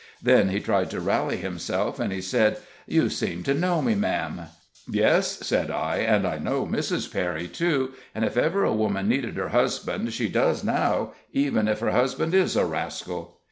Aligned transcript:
Then 0.19 0.49
he 0.49 0.59
tried 0.59 0.89
to 0.89 0.99
rally 0.99 1.37
himself, 1.37 1.99
and 1.99 2.11
he 2.11 2.21
said: 2.21 2.57
"You 2.87 3.07
seem 3.07 3.43
to 3.43 3.53
know 3.53 3.83
me, 3.83 3.93
ma'am." 3.93 4.47
"Yes," 4.89 5.27
said 5.45 5.69
I; 5.69 5.97
"and 5.97 6.25
I 6.25 6.39
know 6.39 6.65
Mrs. 6.65 7.13
Perry, 7.13 7.47
too; 7.47 7.91
and 8.15 8.25
if 8.25 8.35
ever 8.35 8.63
a 8.63 8.73
woman 8.73 9.07
needed 9.07 9.35
her 9.35 9.49
husband 9.49 10.11
she 10.11 10.27
does 10.27 10.63
now, 10.63 11.13
even 11.33 11.67
if 11.67 11.81
her 11.81 11.91
husband 11.91 12.33
is 12.33 12.55
a 12.55 12.65
rascal." 12.65 13.37